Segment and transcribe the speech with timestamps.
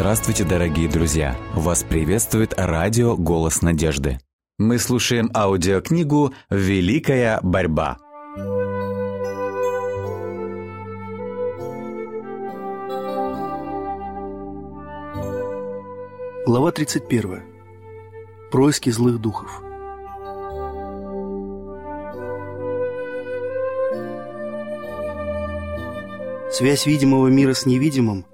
[0.00, 1.36] Здравствуйте, дорогие друзья!
[1.54, 4.20] Вас приветствует радио «Голос надежды».
[4.56, 7.98] Мы слушаем аудиокнигу «Великая борьба».
[16.46, 17.42] Глава 31.
[18.52, 19.50] Происки злых духов.
[26.52, 28.24] Связь видимого мира с невидимым,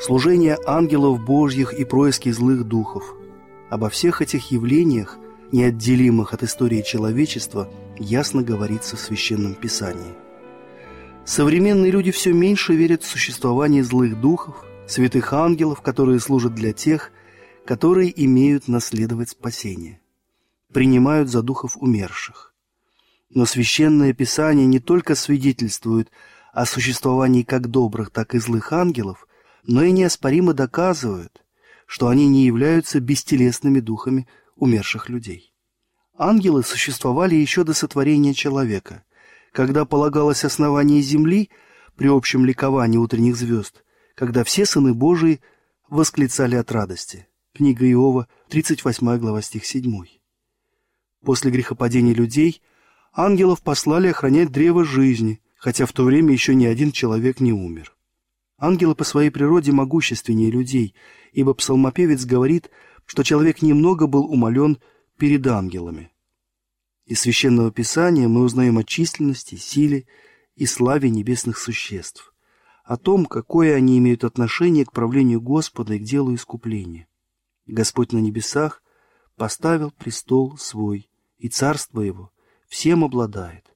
[0.00, 3.14] служение ангелов Божьих и происки злых духов.
[3.70, 5.18] Обо всех этих явлениях,
[5.52, 10.14] неотделимых от истории человечества, ясно говорится в Священном Писании.
[11.24, 17.12] Современные люди все меньше верят в существование злых духов, святых ангелов, которые служат для тех,
[17.64, 20.00] которые имеют наследовать спасение.
[20.72, 22.54] Принимают за духов умерших.
[23.30, 26.10] Но Священное Писание не только свидетельствует
[26.52, 29.26] о существовании как добрых, так и злых ангелов,
[29.64, 31.44] но и неоспоримо доказывают,
[31.86, 35.52] что они не являются бестелесными духами умерших людей.
[36.16, 39.04] Ангелы существовали еще до сотворения человека,
[39.52, 41.50] когда полагалось основание земли
[41.96, 45.40] при общем ликовании утренних звезд, когда все сыны Божии
[45.88, 47.28] восклицали от радости.
[47.54, 50.04] Книга Иова, 38 глава, стих 7.
[51.24, 52.62] После грехопадения людей
[53.12, 57.94] ангелов послали охранять древо жизни, хотя в то время еще ни один человек не умер.
[58.62, 60.94] Ангелы по своей природе могущественнее людей,
[61.32, 62.70] ибо псалмопевец говорит,
[63.06, 64.78] что человек немного был умолен
[65.18, 66.12] перед ангелами.
[67.04, 70.06] Из Священного Писания мы узнаем о численности, силе
[70.54, 72.32] и славе небесных существ,
[72.84, 77.08] о том, какое они имеют отношение к правлению Господа и к делу искупления.
[77.66, 78.80] Господь на небесах
[79.34, 82.30] поставил престол свой, и царство его
[82.68, 83.74] всем обладает.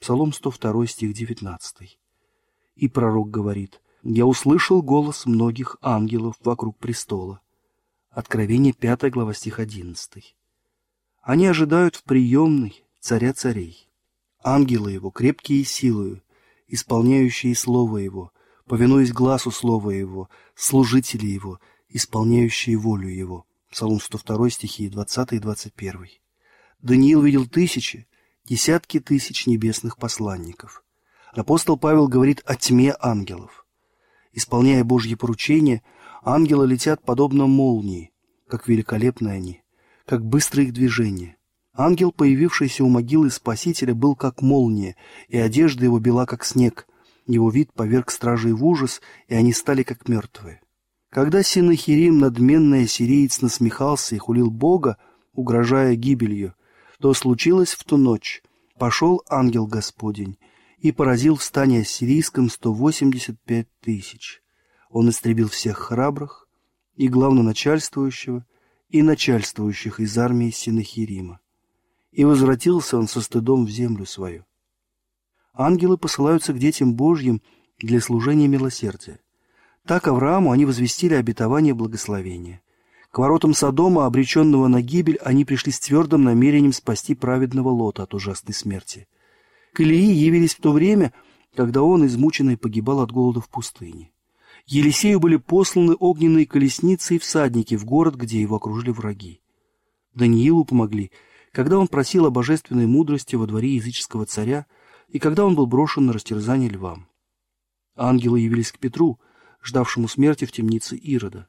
[0.00, 2.00] Псалом 102, стих 19.
[2.74, 7.40] И пророк говорит, «Я услышал голос многих ангелов вокруг престола».
[8.10, 10.36] Откровение 5 глава, стих 11.
[11.22, 13.88] Они ожидают в приемной царя царей.
[14.42, 16.22] Ангелы его, крепкие силою,
[16.68, 18.30] исполняющие слово его,
[18.66, 23.46] повинуясь глазу слова его, служители его, исполняющие волю его.
[23.70, 26.08] Псалом 102, стихи 20 и 21.
[26.82, 28.06] Даниил видел тысячи,
[28.44, 30.84] десятки тысяч небесных посланников.
[31.32, 33.63] Апостол Павел говорит о тьме ангелов.
[34.34, 35.82] Исполняя Божьи поручения,
[36.24, 38.12] ангелы летят подобно молнии,
[38.48, 39.62] как великолепны они,
[40.06, 41.36] как быстрые их движения.
[41.72, 44.96] Ангел, появившийся у могилы Спасителя, был как молния,
[45.28, 46.86] и одежда его бела, как снег.
[47.26, 50.60] Его вид поверг стражей в ужас, и они стали как мертвые.
[51.10, 54.98] Когда Синахирим, надменный ассириец, насмехался и хулил Бога,
[55.32, 56.54] угрожая гибелью,
[57.00, 58.42] то случилось в ту ночь.
[58.78, 60.38] Пошел ангел Господень
[60.84, 64.42] и поразил в стане ассирийском сто восемьдесят пять тысяч.
[64.90, 66.46] Он истребил всех храбрых
[66.94, 68.44] и главноначальствующего,
[68.90, 71.40] и начальствующих из армии Синахирима.
[72.12, 74.44] И возвратился он со стыдом в землю свою.
[75.54, 77.40] Ангелы посылаются к детям Божьим
[77.78, 79.20] для служения милосердия.
[79.86, 82.60] Так Аврааму они возвестили обетование благословения.
[83.10, 88.12] К воротам Содома, обреченного на гибель, они пришли с твердым намерением спасти праведного Лота от
[88.12, 89.08] ужасной смерти.
[89.74, 91.12] К Илии явились в то время,
[91.54, 94.12] когда он, измученный, погибал от голода в пустыне.
[94.66, 99.40] Елисею были посланы огненные колесницы и всадники в город, где его окружили враги.
[100.14, 101.10] Даниилу помогли,
[101.50, 104.66] когда он просил о божественной мудрости во дворе языческого царя
[105.08, 107.08] и когда он был брошен на растерзание львам.
[107.96, 109.18] Ангелы явились к Петру,
[109.60, 111.48] ждавшему смерти в темнице Ирода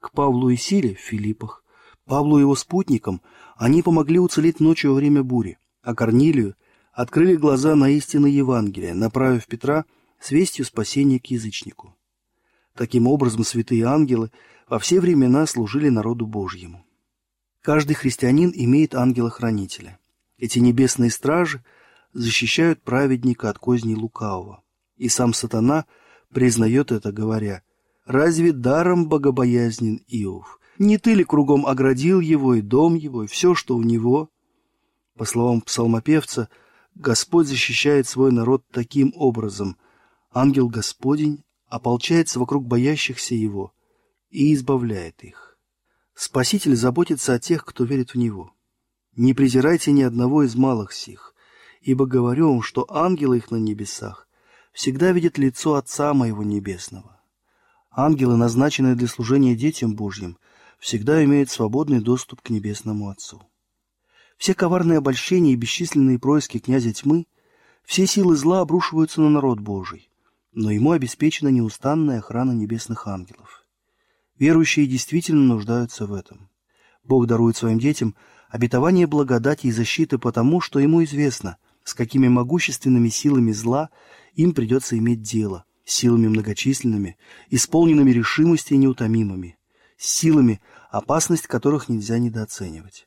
[0.00, 1.62] к Павлу и Силе в Филиппах,
[2.04, 3.20] Павлу и его спутникам
[3.56, 6.56] они помогли уцелеть ночью во время бури, а Корнилию
[6.92, 9.84] открыли глаза на истины Евангелия, направив Петра
[10.18, 11.96] с вестью спасения к язычнику.
[12.74, 14.30] Таким образом, святые ангелы
[14.68, 16.84] во все времена служили народу Божьему.
[17.62, 19.98] Каждый христианин имеет ангела-хранителя.
[20.38, 21.62] Эти небесные стражи
[22.12, 24.62] защищают праведника от козней лукавого.
[24.96, 25.86] И сам сатана
[26.30, 27.62] признает это, говоря–
[28.10, 30.58] Разве даром богобоязнен Иов?
[30.78, 34.30] Не ты ли кругом оградил его и дом его, и все, что у него?
[35.16, 36.48] По словам псалмопевца,
[36.94, 39.76] Господь защищает свой народ таким образом.
[40.32, 43.72] Ангел Господень ополчается вокруг боящихся его
[44.28, 45.58] и избавляет их.
[46.14, 48.52] Спаситель заботится о тех, кто верит в Него.
[49.16, 51.34] Не презирайте ни одного из малых сих,
[51.80, 54.28] ибо говорю вам, что ангелы их на небесах
[54.72, 57.20] всегда видят лицо Отца Моего Небесного.
[57.90, 60.38] Ангелы, назначенные для служения детям Божьим,
[60.78, 63.42] всегда имеют свободный доступ к Небесному Отцу.
[64.40, 67.26] Все коварные обольщения и бесчисленные происки князя тьмы,
[67.84, 70.08] все силы зла обрушиваются на народ Божий,
[70.54, 73.66] но ему обеспечена неустанная охрана небесных ангелов.
[74.38, 76.48] Верующие действительно нуждаются в этом.
[77.04, 78.16] Бог дарует своим детям
[78.48, 83.90] обетование благодати и защиты потому, что ему известно, с какими могущественными силами зла
[84.32, 87.18] им придется иметь дело, силами многочисленными,
[87.50, 89.58] исполненными решимости и неутомимыми,
[89.98, 93.06] силами, опасность которых нельзя недооценивать.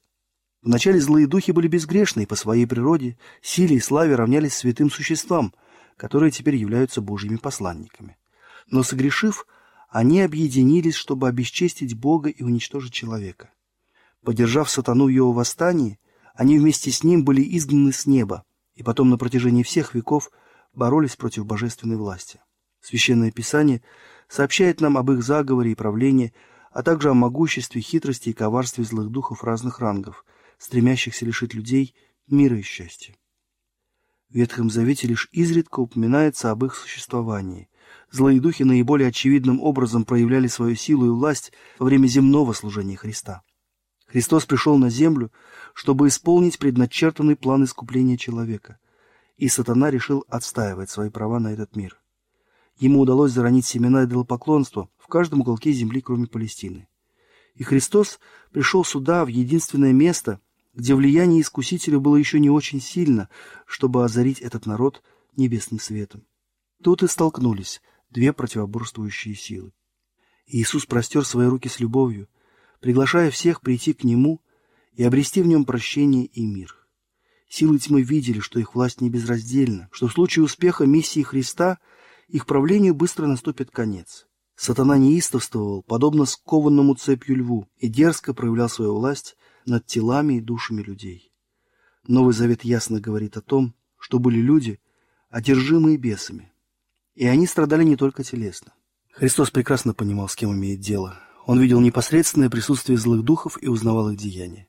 [0.63, 5.54] Вначале злые духи были безгрешны и по своей природе, силе и славе равнялись святым существам,
[5.98, 8.18] которые теперь являются Божьими посланниками.
[8.68, 9.45] Но согрешив,
[9.89, 13.50] они объединились, чтобы обесчестить Бога и уничтожить человека.
[14.24, 16.00] Поддержав сатану в его восстании,
[16.33, 20.31] они вместе с ним были изгнаны с неба, и потом на протяжении всех веков
[20.74, 22.39] боролись против божественной власти.
[22.80, 23.81] Священное Писание
[24.30, 26.33] сообщает нам об их заговоре и правлении,
[26.71, 30.25] а также о могуществе, хитрости и коварстве злых духов разных рангов,
[30.63, 31.94] стремящихся лишить людей
[32.27, 33.13] мира и счастья.
[34.30, 37.69] В Ветхом Завете лишь изредка упоминается об их существовании.
[38.10, 43.44] Злые духи наиболее очевидным образом проявляли свою силу и власть во время земного служения Христа.
[44.07, 45.31] Христос пришел на землю,
[45.74, 48.80] чтобы исполнить предначертанный план искупления человека,
[49.36, 52.00] и сатана решил отстаивать свои права на этот мир.
[52.77, 56.88] Ему удалось заронить семена идолопоклонства в каждом уголке земли, кроме Палестины.
[57.56, 58.19] И Христос
[58.51, 60.39] пришел сюда, в единственное место,
[60.73, 63.29] где влияние Искусителя было еще не очень сильно,
[63.65, 65.03] чтобы озарить этот народ
[65.35, 66.25] небесным светом.
[66.83, 69.71] Тут и столкнулись две противоборствующие силы.
[70.45, 72.27] Иисус простер свои руки с любовью,
[72.81, 74.41] приглашая всех прийти к Нему
[74.93, 76.75] и обрести в Нем прощение и мир.
[77.47, 81.77] Силы тьмы видели, что их власть не безраздельна, что в случае успеха миссии Христа
[82.27, 84.27] их правлению быстро наступит конец.
[84.55, 89.35] Сатана неистовствовал, подобно скованному цепью льву, и дерзко проявлял свою власть
[89.65, 91.31] над телами и душами людей.
[92.07, 94.80] Новый Завет ясно говорит о том, что были люди,
[95.30, 96.51] одержимые бесами.
[97.15, 98.74] И они страдали не только телесно.
[99.12, 101.19] Христос прекрасно понимал, с кем имеет дело.
[101.45, 104.68] Он видел непосредственное присутствие злых духов и узнавал их деяния.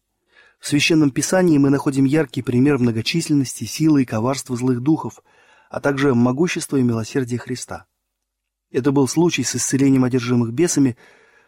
[0.59, 5.23] В Священном Писании мы находим яркий пример многочисленности, силы и коварства злых духов,
[5.71, 7.87] а также могущества и милосердия Христа.
[8.71, 10.97] Это был случай с исцелением одержимых бесами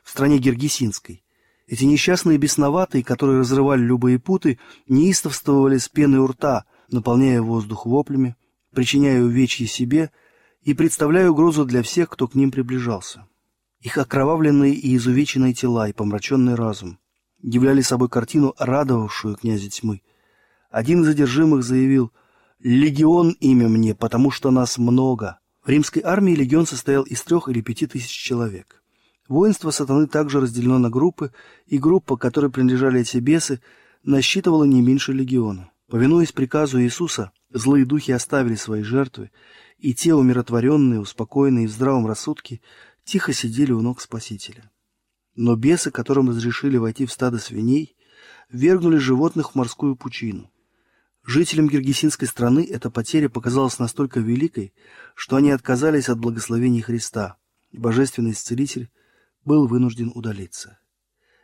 [0.03, 1.25] в стране Гергесинской.
[1.67, 8.37] Эти несчастные бесноватые, которые разрывали любые путы, неистовствовали с пеной у рта, наполняя воздух воплями,
[8.73, 10.13] причиняя увечья себе
[10.63, 13.27] и представляя угрозу для всех, кто к ним приближался.
[13.81, 16.99] Их окровавленные и изувеченные тела и помраченный разум
[17.43, 20.03] являли собой картину, радовавшую князя тьмы.
[20.71, 22.13] Один из задержимых заявил
[22.61, 25.39] «Легион имя мне, потому что нас много».
[25.65, 28.83] В римской армии легион состоял из трех или пяти тысяч человек.
[29.29, 31.33] Воинство сатаны также разделено на группы,
[31.67, 33.61] и группа, которой принадлежали эти бесы,
[34.05, 35.71] насчитывала не меньше легиона.
[35.89, 39.31] Повинуясь приказу Иисуса, злые духи оставили свои жертвы,
[39.79, 42.61] и те, умиротворенные, успокоенные в здравом рассудке,
[43.05, 44.71] тихо сидели у ног Спасителя.
[45.35, 47.97] Но бесы, которым разрешили войти в стадо свиней,
[48.49, 50.51] вергнули животных в морскую пучину.
[51.25, 54.73] Жителям Киргизинской страны эта потеря показалась настолько великой,
[55.17, 57.37] что они отказались от благословений Христа,
[57.73, 58.89] божественный исцелитель
[59.47, 60.79] был вынужден удалиться.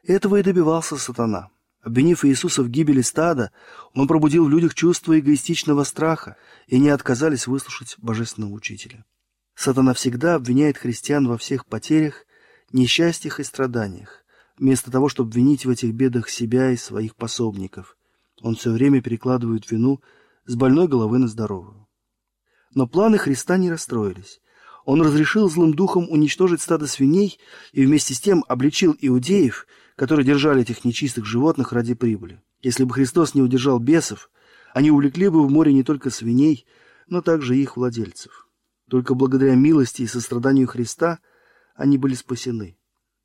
[0.02, 1.48] Этого и добивался сатана.
[1.80, 3.50] Обвинив Иисуса в гибели стада,
[3.94, 9.04] он пробудил в людях чувство эгоистичного страха, и не отказались выслушать божественного учителя.
[9.54, 12.24] Сатана всегда обвиняет христиан во всех потерях,
[12.72, 14.24] несчастьях и страданиях,
[14.58, 17.96] вместо того, чтобы обвинить в этих бедах себя и своих пособников.
[18.40, 20.00] Он все время перекладывает вину
[20.46, 21.86] с больной головы на здоровую.
[22.74, 24.40] Но планы Христа не расстроились.
[24.84, 27.38] Он разрешил злым духам уничтожить стадо свиней
[27.72, 32.42] и вместе с тем обличил иудеев, которые держали этих нечистых животных ради прибыли.
[32.60, 34.30] Если бы Христос не удержал бесов,
[34.74, 36.66] они увлекли бы в море не только свиней,
[37.06, 38.48] но также их владельцев.
[38.88, 41.18] Только благодаря милости и состраданию Христа
[41.74, 42.76] они были спасены.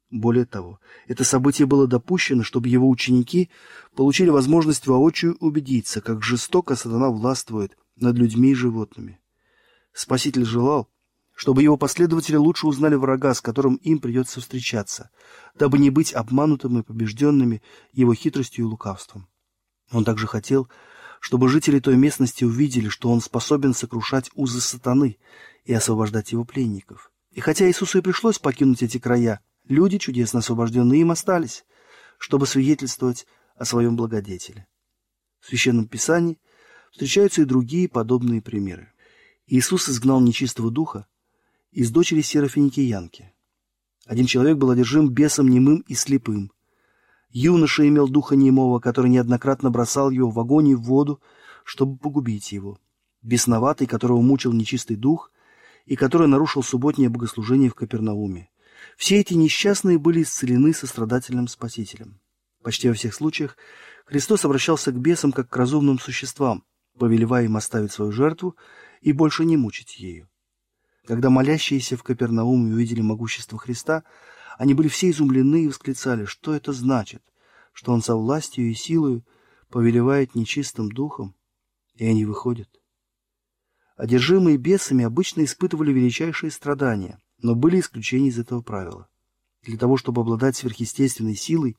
[0.10, 3.50] Более того, это событие было допущено, чтобы его ученики
[3.96, 9.20] получили возможность воочию убедиться, как жестоко сатана властвует над людьми и животными.
[9.92, 10.90] Спаситель желал,
[11.38, 15.12] чтобы его последователи лучше узнали врага, с которым им придется встречаться,
[15.54, 17.62] дабы не быть обманутым и побежденными
[17.94, 19.30] его хитростью и лукавством.
[19.92, 20.68] Он также хотел,
[21.20, 25.20] чтобы жители той местности увидели, что он способен сокрушать узы сатаны
[25.64, 27.12] и освобождать его пленников.
[27.30, 31.66] И хотя Иисусу и пришлось покинуть эти края, люди, чудесно освобожденные им, остались,
[32.18, 34.66] чтобы свидетельствовать о своем благодетеле.
[35.40, 36.40] В Священном Писании
[36.92, 38.92] встречаются и другие подобные примеры.
[39.46, 41.06] Иисус изгнал нечистого духа
[41.72, 43.34] из дочери Серафиникиянки.
[44.06, 46.52] Один человек был одержим бесом немым и слепым.
[47.30, 51.22] Юноша имел духа немого, который неоднократно бросал его в огонь и в воду,
[51.66, 52.80] чтобы погубить его.
[53.22, 55.32] Бесноватый, которого мучил нечистый дух,
[55.86, 58.50] и который нарушил субботнее богослужение в Капернауме.
[58.98, 62.20] Все эти несчастные были исцелены сострадательным Спасителем.
[62.64, 63.58] Почти во всех случаях
[64.06, 66.64] Христос обращался к бесам как к разумным существам,
[66.98, 68.56] повелевая им оставить свою жертву
[69.02, 70.30] и больше не мучить ею.
[71.08, 74.04] Когда молящиеся в Капернауме увидели могущество Христа,
[74.58, 77.24] они были все изумлены и восклицали, что это значит,
[77.72, 79.26] что Он со властью и силою
[79.70, 81.34] повелевает нечистым духом,
[81.96, 82.68] и они выходят.
[83.96, 89.08] Одержимые бесами обычно испытывали величайшие страдания, но были исключения из этого правила.
[89.64, 91.78] Для того, чтобы обладать сверхъестественной силой,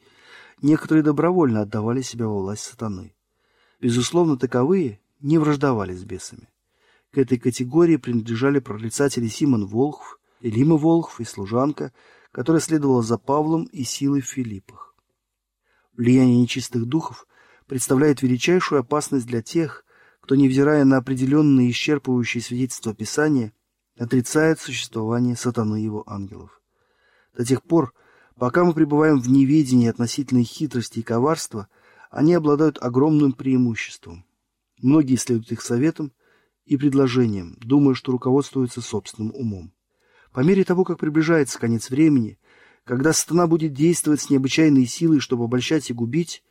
[0.62, 3.14] некоторые добровольно отдавали себя во власть сатаны.
[3.78, 6.48] Безусловно, таковые не враждовали с бесами.
[7.12, 11.92] К этой категории принадлежали прорицатели Симон Волхв, Элима Волхв и служанка,
[12.32, 14.94] которая следовала за Павлом и силой в Филиппах.
[15.96, 17.26] Влияние нечистых духов
[17.66, 19.84] представляет величайшую опасность для тех,
[20.20, 23.52] кто, невзирая на определенные исчерпывающие свидетельства Писания,
[23.98, 26.60] отрицает существование сатаны и его ангелов.
[27.34, 27.94] До тех пор,
[28.36, 31.68] пока мы пребываем в неведении относительно хитрости и коварства,
[32.10, 34.24] они обладают огромным преимуществом.
[34.80, 36.12] Многие следуют их советам
[36.68, 39.72] и предложениям, думая, что руководствуются собственным умом.
[40.32, 42.38] По мере того, как приближается конец времени,
[42.84, 46.42] когда сатана будет действовать с необычайной силой, чтобы обольщать и губить,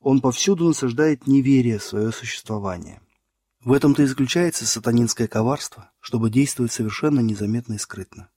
[0.00, 3.00] он повсюду насаждает неверие в свое существование.
[3.62, 8.30] В этом-то и заключается сатанинское коварство, чтобы действовать совершенно незаметно и скрытно.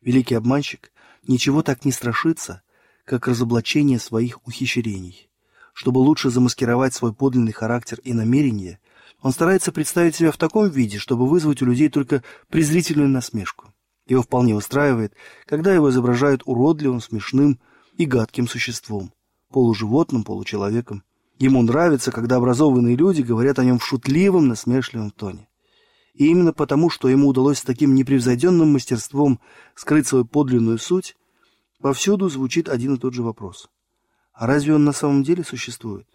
[0.00, 0.92] Великий обманщик
[1.26, 2.62] ничего так не страшится,
[3.04, 5.30] как разоблачение своих ухищрений.
[5.72, 8.80] Чтобы лучше замаскировать свой подлинный характер и намерения,
[9.22, 13.72] он старается представить себя в таком виде, чтобы вызвать у людей только презрительную насмешку.
[14.06, 15.14] Его вполне устраивает,
[15.46, 17.60] когда его изображают уродливым, смешным
[17.96, 19.12] и гадким существом,
[19.50, 21.02] полуживотным, получеловеком.
[21.38, 25.48] Ему нравится, когда образованные люди говорят о нем в шутливом, насмешливом тоне.
[26.14, 29.40] И именно потому, что ему удалось с таким непревзойденным мастерством
[29.76, 31.16] скрыть свою подлинную суть,
[31.80, 33.68] повсюду звучит один и тот же вопрос.
[34.32, 36.08] А разве он на самом деле существует?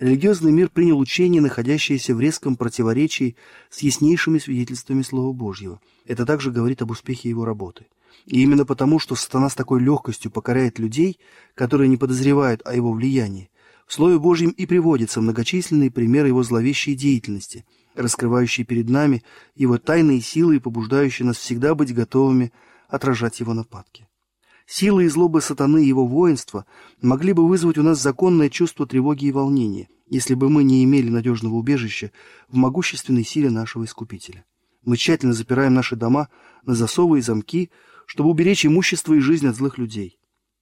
[0.00, 3.36] Религиозный мир принял учение, находящееся в резком противоречии
[3.68, 5.78] с яснейшими свидетельствами Слова Божьего.
[6.06, 7.86] Это также говорит об успехе его работы.
[8.24, 11.20] И именно потому, что сатана с такой легкостью покоряет людей,
[11.54, 13.50] которые не подозревают о его влиянии,
[13.86, 19.22] в Слове Божьем и приводятся многочисленные примеры его зловещей деятельности, раскрывающие перед нами
[19.54, 22.52] его тайные силы и побуждающие нас всегда быть готовыми
[22.88, 24.06] отражать его нападки.
[24.72, 26.64] Силы и злобы сатаны и его воинства
[27.02, 31.10] могли бы вызвать у нас законное чувство тревоги и волнения, если бы мы не имели
[31.10, 32.12] надежного убежища
[32.48, 34.44] в могущественной силе нашего Искупителя.
[34.84, 36.28] Мы тщательно запираем наши дома
[36.62, 37.72] на засовы и замки,
[38.06, 40.20] чтобы уберечь имущество и жизнь от злых людей.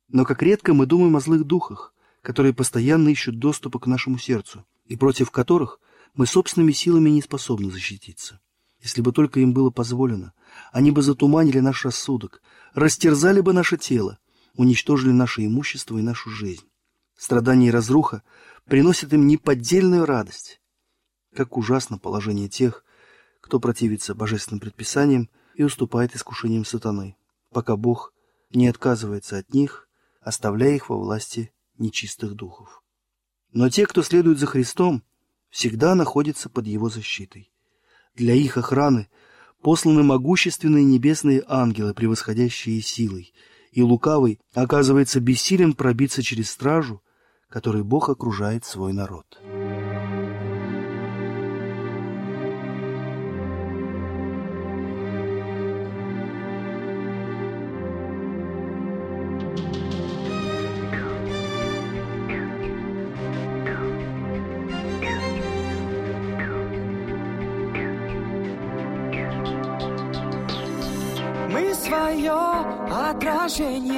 [0.08, 4.64] Но как редко мы думаем о злых духах, которые постоянно ищут доступа к нашему сердцу,
[4.86, 5.80] и против которых
[6.14, 8.40] мы собственными силами не способны защититься.
[8.80, 10.32] Если бы только им было позволено,
[10.72, 12.42] они бы затуманили наш рассудок,
[12.74, 14.18] растерзали бы наше тело,
[14.54, 16.64] уничтожили наше имущество и нашу жизнь.
[17.16, 18.22] Страдания и разруха
[18.66, 20.60] приносят им неподдельную радость.
[21.34, 22.84] Как ужасно положение тех,
[23.40, 27.16] кто противится божественным предписаниям и уступает искушениям сатаны,
[27.50, 28.12] пока Бог
[28.50, 29.88] не отказывается от них,
[30.20, 32.82] оставляя их во власти нечистых духов.
[33.52, 35.02] Но те, кто следует за Христом,
[35.48, 37.50] всегда находятся под Его защитой.
[38.18, 39.08] Для их охраны
[39.62, 43.32] посланы могущественные небесные ангелы, превосходящие силой,
[43.70, 47.00] и лукавый оказывается бессилен пробиться через стражу,
[47.48, 49.40] которой Бог окружает свой народ.
[73.48, 73.97] 悬崖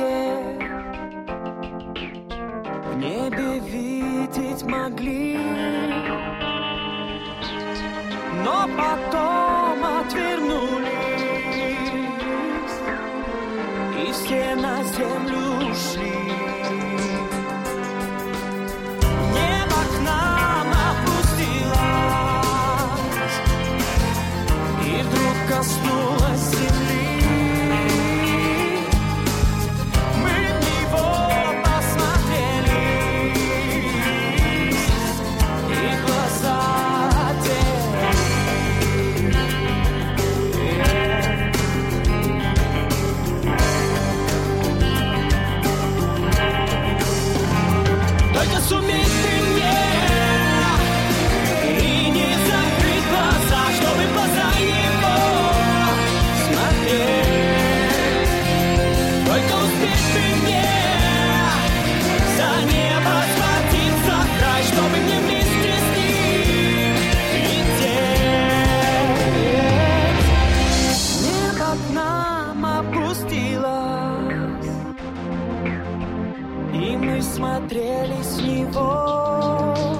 [77.11, 79.97] мы смотрели с него,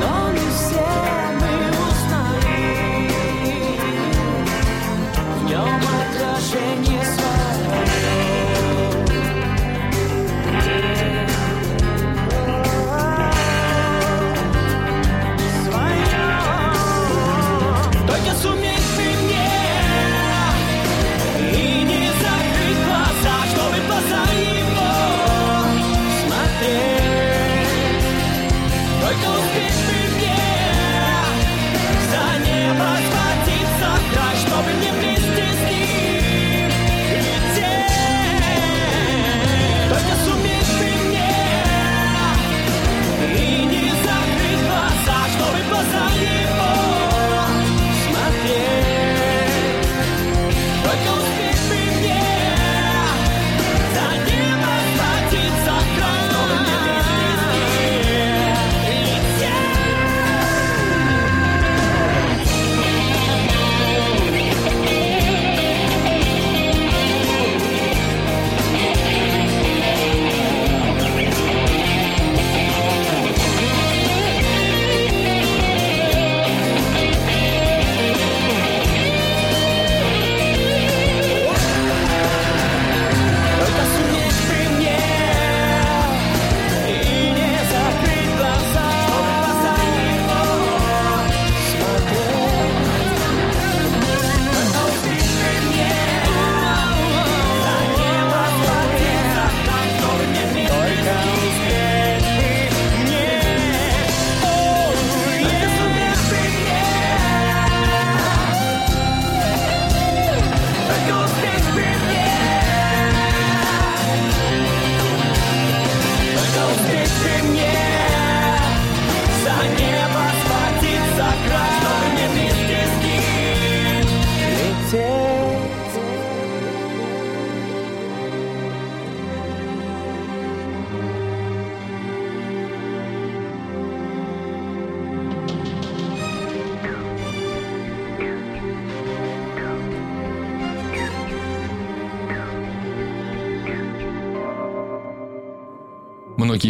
[0.00, 1.27] но не все.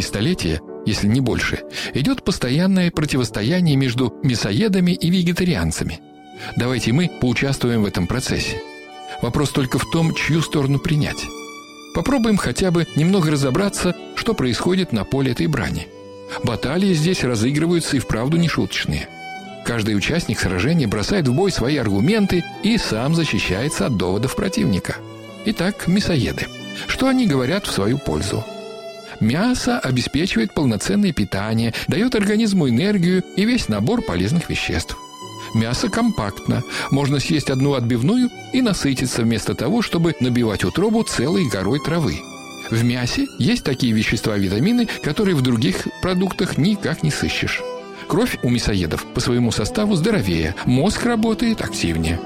[0.09, 1.61] Столетия, если не больше,
[1.95, 6.01] идет постоянное противостояние между мясоедами и вегетарианцами.
[6.57, 8.61] Давайте мы поучаствуем в этом процессе.
[9.23, 11.25] Вопрос только в том, чью сторону принять.
[11.95, 15.89] Попробуем хотя бы немного разобраться, что происходит на поле этой брани.
[16.45, 19.09] Баталии здесь разыгрываются и вправду нешуточные.
[19.65, 24.97] Каждый участник сражения бросает в бой свои аргументы и сам защищается от доводов противника.
[25.45, 26.47] Итак, мясоеды.
[26.87, 28.45] Что они говорят в свою пользу?
[29.21, 34.97] Мясо обеспечивает полноценное питание, дает организму энергию и весь набор полезных веществ.
[35.55, 36.63] Мясо компактно.
[36.91, 42.21] Можно съесть одну отбивную и насытиться вместо того, чтобы набивать утробу целой горой травы.
[42.71, 47.63] В мясе есть такие вещества-витамины, которые в других продуктах никак не сыщешь.
[48.09, 52.21] Кровь у мясоедов по своему составу здоровее, мозг работает активнее.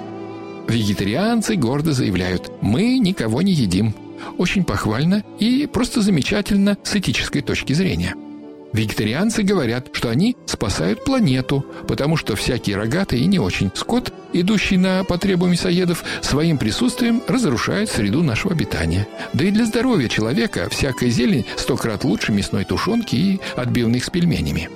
[0.69, 3.95] Вегетарианцы гордо заявляют «Мы никого не едим».
[4.39, 8.15] Очень похвально и просто замечательно с этической точки зрения–
[8.73, 14.79] Вегетарианцы говорят, что они спасают планету, потому что всякий рогатый и не очень скот, идущий
[14.79, 19.07] на потребу мясоедов, своим присутствием разрушает среду нашего обитания.
[19.35, 24.11] Да и для здоровья человека всякая зелень сто крат лучше мясной тушенки и отбивных с
[24.11, 24.71] пельменями.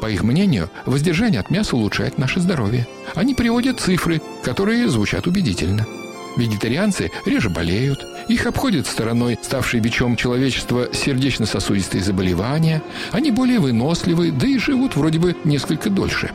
[0.00, 2.88] По их мнению, воздержание от мяса улучшает наше здоровье.
[3.14, 5.86] Они приводят цифры, которые звучат убедительно–
[6.36, 14.46] Вегетарианцы реже болеют, их обходят стороной ставшие бичом человечества сердечно-сосудистые заболевания, они более выносливы, да
[14.46, 16.30] и живут вроде бы несколько дольше.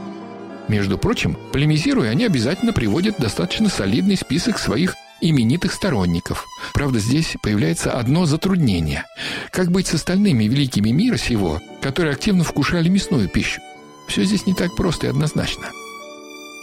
[0.67, 6.45] Между прочим, полемизируя, они обязательно приводят достаточно солидный список своих именитых сторонников.
[6.73, 9.05] Правда, здесь появляется одно затруднение.
[9.51, 13.61] Как быть с остальными великими мира сего, которые активно вкушали мясную пищу?
[14.07, 15.69] Все здесь не так просто и однозначно.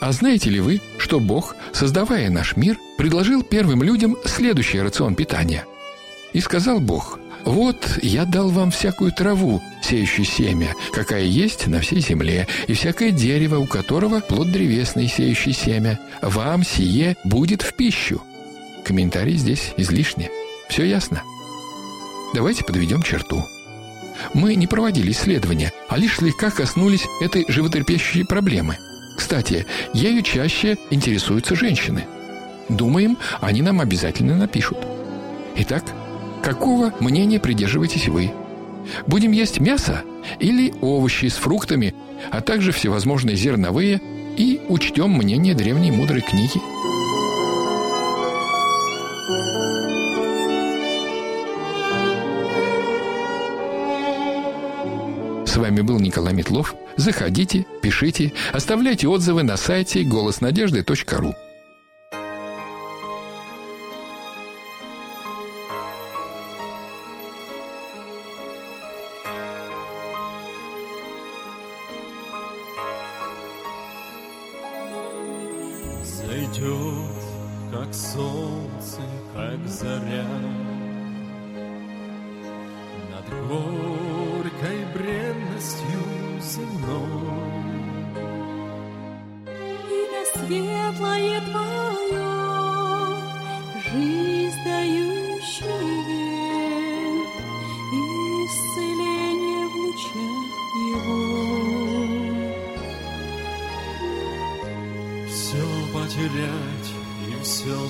[0.00, 5.64] А знаете ли вы, что Бог, создавая наш мир, предложил первым людям следующий рацион питания?
[6.32, 12.00] И сказал Бог, «Вот я дал вам всякую траву, сеющую семя, какая есть на всей
[12.00, 16.00] земле, и всякое дерево, у которого плод древесный, сеющий семя.
[16.22, 18.22] Вам сие будет в пищу».
[18.84, 20.30] Комментарий здесь излишне.
[20.68, 21.22] Все ясно?
[22.34, 23.44] Давайте подведем черту.
[24.32, 28.78] Мы не проводили исследования, а лишь слегка коснулись этой животрепещущей проблемы–
[29.16, 32.04] кстати, ею чаще интересуются женщины.
[32.68, 34.78] Думаем, они нам обязательно напишут.
[35.56, 35.84] Итак,
[36.42, 38.32] какого мнения придерживаетесь вы?
[39.06, 40.02] Будем есть мясо
[40.40, 41.94] или овощи с фруктами,
[42.30, 44.00] а также всевозможные зерновые
[44.36, 46.60] и учтем мнение древней мудрой книги–
[55.54, 56.74] С вами был Николай Метлов.
[56.96, 61.32] Заходите, пишите, оставляйте отзывы на сайте голоснадежды.ру.
[76.02, 76.64] Зайдет,
[77.70, 80.26] как солнце, как заря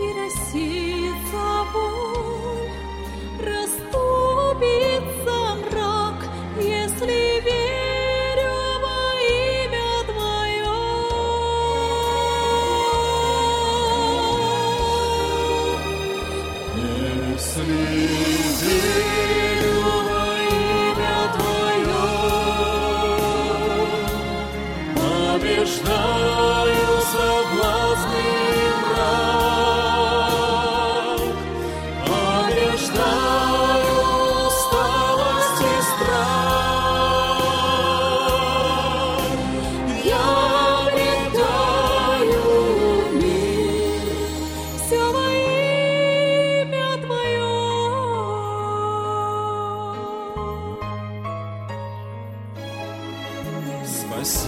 [0.00, 0.89] И рассеется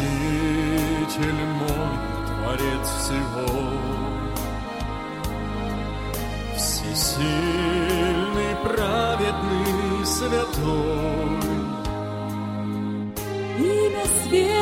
[0.02, 1.94] Спаситель мой,
[2.26, 3.70] Творец всего,
[6.56, 7.76] Всесильный,
[8.64, 11.38] праведный, святой,
[13.58, 14.61] Имя светлое